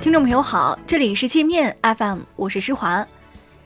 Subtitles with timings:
[0.00, 3.06] 听众朋友好，这里是界面 FM，我是施华。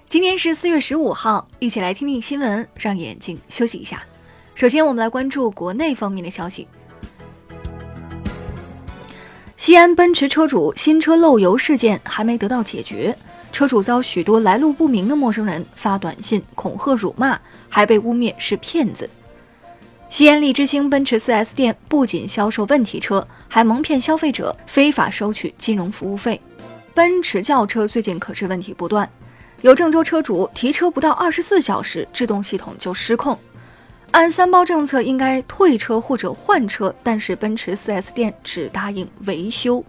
[0.08, 4.03] 今天是四月十五号，一起来听听新闻，让眼睛休息一下。
[4.56, 6.67] 首先，我们来关注国内方面的消息。
[9.56, 13.16] 西安奔驰车主新车漏油事件还没得到解决，
[13.53, 17.38] 车主遭许多来路不明的陌生人发短信恐吓辱骂，
[17.69, 19.09] 还被污蔑是骗子。
[20.15, 26.40] 西安利之星奔驰 4S 店不仅销售问题车，还蒙骗消费者，非法收取金融服务费。
[26.95, 29.10] 奔驰轿车最近可是问题不断，
[29.62, 33.37] 有郑州车主提车不到二十四小时，制动系统就失控。
[34.12, 39.84] 按三包政策应该退车或者换车，但是奔驰 4S 店只答应维修。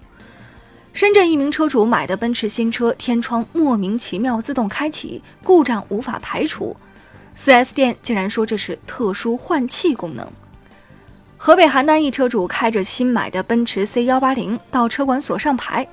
[0.91, 6.75] 深圳一名车主买的奔驰新车天窗莫名其妙自动开启，故障无法排除。
[7.37, 10.27] 4S 店竟然说这是特殊换气功能。
[11.37, 15.87] 河北邯郸一车主开着新买的奔驰 C 幺八零到车管所上牌，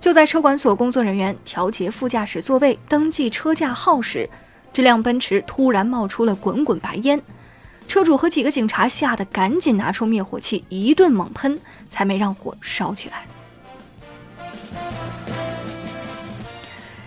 [0.00, 4.30] 就在车管所工作人员调节副驾驶座位、登记车架号时，
[4.72, 7.20] 这辆奔驰突然冒出了滚滚白烟。
[7.86, 13.26] 车主和几个警察吓得赶紧拿出灭火器，一顿猛喷，才没让火烧起来。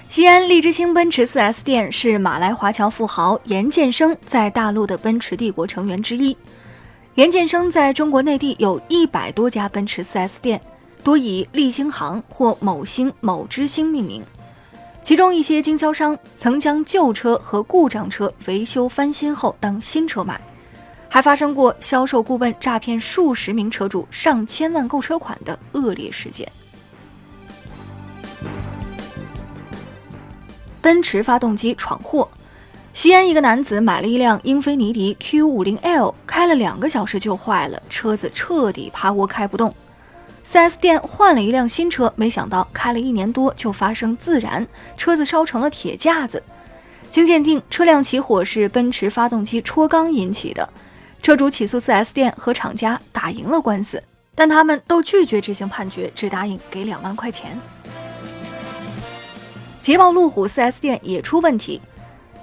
[0.09, 6.35] 西安利之星奔驰 4S 店是马来华侨富豪严建生在大陆的奔驰帝国成员之一。
[7.15, 10.61] 严建生在中国内地有一百多家奔驰 4S 店，
[11.03, 14.23] 多以利星行或某星、某之星命名。
[15.03, 20.39] 其中一些经销商曾将旧车和故障车维修翻新后当新车卖，
[21.09, 26.49] 还发生过销售顾问诈骗数十名车主上千万购车款的恶劣事件。
[30.87, 32.25] 奔驰发动机闯祸，
[32.93, 39.75] 西安一个男子买了一辆英菲尼迪 Q50L，开了两个小时就坏了，车子彻底趴窝开不动。
[40.45, 44.65] 4S 店换了一辆新车，没想到开了一年多就发生自燃，
[44.95, 46.41] 车子烧成了铁架子。
[47.11, 50.69] 经鉴定，车辆起火是奔驰发动机戳缸引起的。
[51.21, 54.01] 车主起诉 4S 店和厂家，打赢了官司，
[54.33, 57.59] 但他们都拒绝执行判决，只答应给两万块钱。
[59.87, 61.79] 捷豹路虎 4S 店也出问题，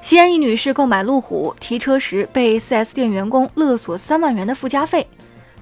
[0.01, 5.07] 西安一女士购买路虎提车时被 4S 店员工勒索三万元的附加费，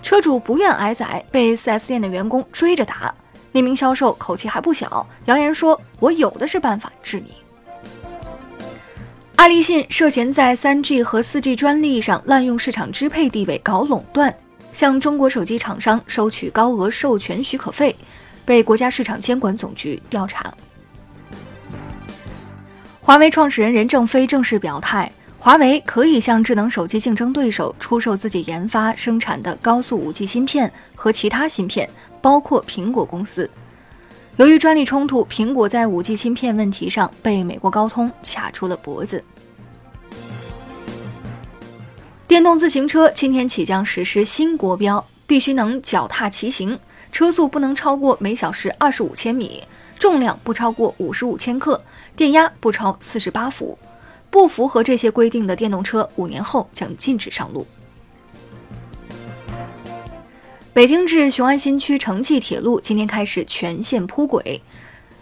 [0.00, 3.12] 车主不愿挨宰，被 4S 店的员工追着打。
[3.50, 7.32] 那名销售口气还不小，扬言说：“我有的是办法治你。”
[9.34, 14.32] 爱立信涉嫌在 3G 和 4G 专利上滥用市场支配地位搞垄断，
[14.72, 17.96] 向中国手机厂商收取高额授权许可费，
[18.44, 20.54] 被国家市场监管总局调查。
[23.04, 31.90] 华为创始人任正非正式表态，华为可以向智能手机竞争对手出售自己研发生产的高速 5G 芯片和其他芯片，
[32.20, 33.50] 包括苹果公司。
[34.36, 39.22] 由于专利冲突，苹果在 5G 芯片问题上被美国高通卡住了脖子。
[42.28, 46.78] 电动自行车今天起将实施新国标，必须能脚踏骑行，
[47.10, 49.64] 车速不能超过每小时二十五千米。
[49.98, 51.80] 重量不超过五十五千克，
[52.16, 53.78] 电压不超四十八伏。
[54.30, 57.66] 不符合这些规定的电动车，五年后将禁止上路。
[60.72, 64.62] 北京至雄安新区城际铁路今天开始全线铺轨，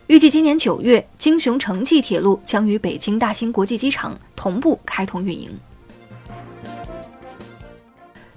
[0.06, 5.50] 预计今年九月，京雄城际铁路将与北京大兴国际机场同步开通运营。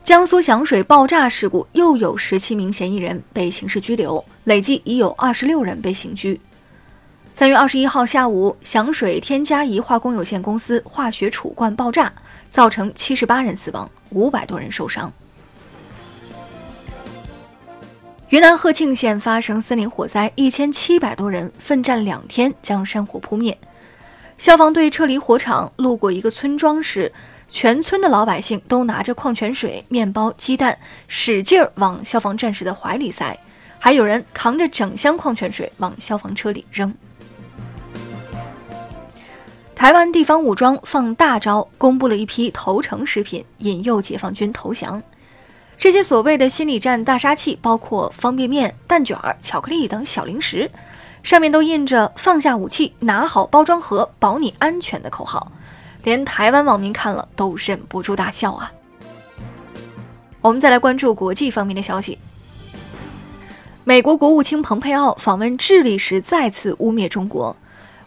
[0.04, 6.42] 江苏响水爆炸事故又有十七名嫌疑人被刑事拘留，累计已有二十六人被刑拘。
[7.36, 12.14] 三月二十一号下午，响水天嘉宜化工有限公司化学储罐爆炸，
[12.52, 15.12] 造成七十八人死亡，五百多人受伤。
[18.30, 23.58] 云南鹤庆县发生森林火灾，一千七百多人奋战两天将山火扑灭。
[24.38, 27.12] 消防队撤离火场，路过一个村庄时。
[27.50, 30.78] 全村的老百姓都拿着矿泉水、面包、鸡蛋，
[31.08, 33.36] 使劲儿往消防战士的怀里塞，
[33.80, 36.94] 还有人扛着整箱矿泉水往消防车里扔。
[39.84, 45.04] 台湾地方武装放大招，公布了一批投诚食品，引诱解放军投降。
[45.78, 50.72] 这些所谓的心理战大杀器，包括方便面、蛋卷、巧克力等小零食，
[51.22, 55.52] 上面都印着“放下武器，拿好包装盒，保你安全”的口号。
[56.04, 58.72] 连台湾网民看了都忍不住大笑啊！
[60.40, 62.18] 我们再来关注国际方面的消息。
[63.84, 67.54] 美国国务卿蓬佩奥访问智利时再次污蔑中国，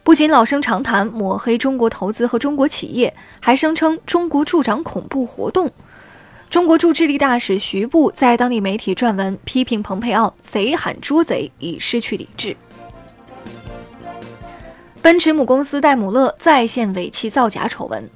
[0.06, 5.68] 不仅老生常谈抹黑中国投资和中国企业，还声称中国助长恐怖活动。
[6.48, 12.56] 中国驻智利大使徐步在当地媒体撰文批评蓬佩奥“贼喊捉贼”，已失去理智。
[15.02, 18.08] 奔驰母公司戴姆勒再现尾气造假丑闻。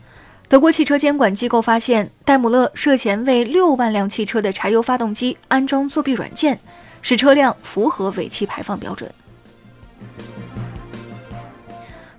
[0.48, 6.60] 德国汽车监管机构发现，戴姆勒涉嫌为六万辆汽车的柴油发动机安装作弊软件，
[7.02, 9.12] 使车辆符合尾气排放标准。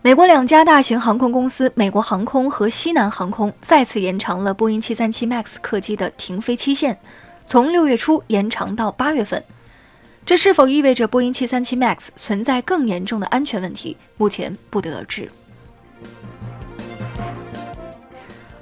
[0.04, 6.98] 美国两家大型航空公司美国航空和西南航空再次延长了波音737 MAX 客机的停飞期限，
[7.46, 9.44] 从六月初延长到八月份。
[10.26, 13.96] 这是否意味着波音737 MAX 存在更严重的安全问题？
[14.18, 15.30] 目前不得而知。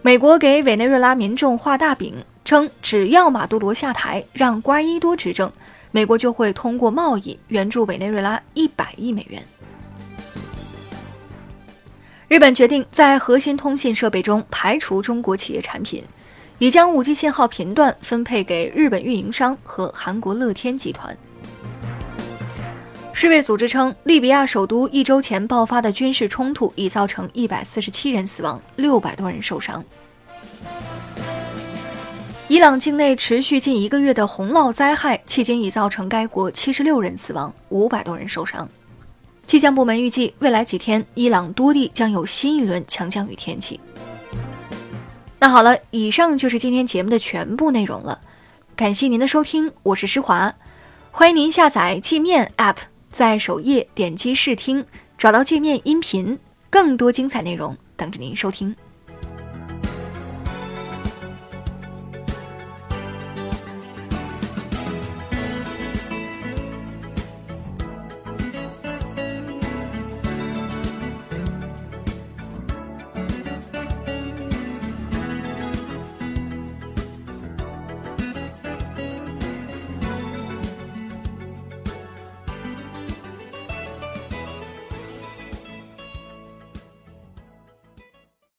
[0.01, 5.49] 美国给委内瑞拉民众画大饼，称只要马杜罗下台，让瓜伊多执政，
[5.91, 9.41] 美国就会通过贸易援助委内瑞拉一百亿美元。
[12.29, 16.03] 日本决定在核心通信设备中排除中国企业产品，
[16.59, 21.17] 已将 5G 信号频段分配给日本运营商和韩国乐天集团。
[23.13, 29.83] 世卫组织称，利比亚首都一周前爆发的军事冲突已造成一百四十七人死亡，六百多人受伤。
[32.47, 38.69] 伊朗境内持续近一个月的洪涝灾害，迄今已造成该国七十六人死亡，五百多人受伤。
[39.49, 43.79] 气象部门预计，未来几天伊朗多地将有新一轮强降雨天气。
[45.39, 48.21] 那好了，以上就是今天节目的全部内容了，
[48.75, 50.53] 感谢您的收听，我是施华，
[51.09, 52.77] 欢迎您下载界面 App。
[53.11, 54.85] 在首页点击试听，
[55.17, 56.37] 找到界面音频，
[56.69, 58.75] 更多精彩内容等着您收听。